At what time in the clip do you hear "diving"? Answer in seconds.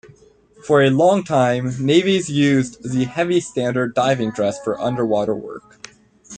3.93-4.31